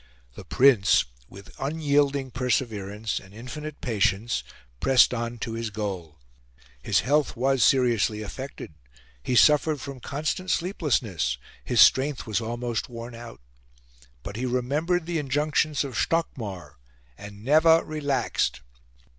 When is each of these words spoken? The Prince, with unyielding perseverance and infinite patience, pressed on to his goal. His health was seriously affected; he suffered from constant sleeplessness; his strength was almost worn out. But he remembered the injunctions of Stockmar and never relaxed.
The 0.33 0.43
Prince, 0.43 1.05
with 1.29 1.51
unyielding 1.59 2.31
perseverance 2.31 3.19
and 3.19 3.35
infinite 3.35 3.81
patience, 3.81 4.43
pressed 4.79 5.13
on 5.13 5.37
to 5.37 5.53
his 5.53 5.69
goal. 5.69 6.17
His 6.81 7.01
health 7.01 7.35
was 7.37 7.61
seriously 7.63 8.23
affected; 8.23 8.73
he 9.21 9.35
suffered 9.35 9.79
from 9.79 9.99
constant 9.99 10.49
sleeplessness; 10.49 11.37
his 11.63 11.81
strength 11.81 12.25
was 12.25 12.41
almost 12.41 12.89
worn 12.89 13.13
out. 13.13 13.41
But 14.23 14.37
he 14.37 14.47
remembered 14.47 15.05
the 15.05 15.19
injunctions 15.19 15.83
of 15.83 15.93
Stockmar 15.95 16.79
and 17.15 17.43
never 17.45 17.83
relaxed. 17.85 18.61